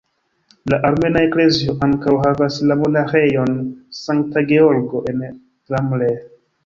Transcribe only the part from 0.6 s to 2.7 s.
La Armena Eklezio ankaŭ havas